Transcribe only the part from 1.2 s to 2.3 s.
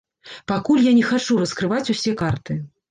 раскрываць усе